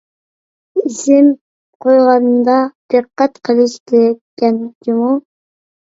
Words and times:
ئىسىم 0.79 1.27
قويغاندا 1.85 2.57
دىققەت 2.95 3.39
قىلىش 3.49 3.79
كېرەككەن 3.93 4.59
جۇمۇ. 4.89 5.13